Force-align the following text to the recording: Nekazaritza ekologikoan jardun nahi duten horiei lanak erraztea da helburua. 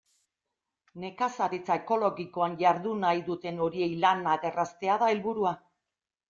Nekazaritza 1.01 1.75
ekologikoan 1.81 2.55
jardun 2.63 3.05
nahi 3.07 3.21
duten 3.29 3.61
horiei 3.67 3.91
lanak 4.07 4.49
erraztea 4.51 4.97
da 5.05 5.13
helburua. 5.15 5.55